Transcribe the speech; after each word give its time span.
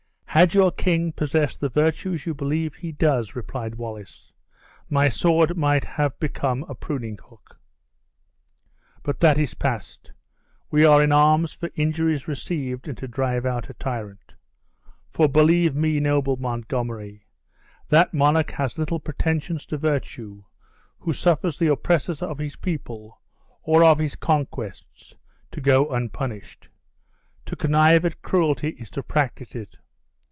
"Had 0.33 0.53
your 0.53 0.71
king 0.71 1.11
possessed 1.11 1.59
the 1.59 1.67
virtues 1.67 2.25
you 2.25 2.33
believe 2.33 2.73
he 2.75 2.93
does," 2.93 3.35
replied 3.35 3.75
Wallace, 3.75 4.31
"my 4.89 5.09
sword 5.09 5.57
might 5.57 5.83
have 5.83 6.13
now 6.21 6.27
been 6.29 6.63
a 6.69 6.73
pruning 6.73 7.17
hook. 7.17 7.59
But 9.03 9.19
that 9.19 9.37
is 9.37 9.55
past! 9.55 10.13
We 10.69 10.85
are 10.85 11.03
in 11.03 11.11
arms 11.11 11.51
for 11.51 11.69
injuries 11.75 12.29
received, 12.29 12.87
and 12.87 12.97
to 12.99 13.09
drive 13.09 13.45
out 13.45 13.69
a 13.69 13.73
tyrant. 13.73 14.35
For 15.09 15.27
believe 15.27 15.75
me, 15.75 15.99
noble 15.99 16.37
Montgomery, 16.37 17.27
that 17.89 18.13
monarch 18.13 18.51
has 18.51 18.77
little 18.77 19.01
pretensions 19.01 19.65
to 19.65 19.77
virtue, 19.77 20.45
who 20.99 21.11
suffers 21.11 21.59
the 21.59 21.67
oppressors 21.67 22.21
of 22.21 22.37
his 22.37 22.55
people, 22.55 23.19
or 23.63 23.83
of 23.83 23.97
his 23.99 24.15
conquests, 24.15 25.13
to 25.51 25.59
go 25.59 25.89
unpunished. 25.91 26.69
To 27.47 27.55
connive 27.57 28.05
at 28.05 28.21
cruelty, 28.21 28.69
is 28.79 28.89
to 28.91 29.03
practice 29.03 29.55
it. 29.55 29.77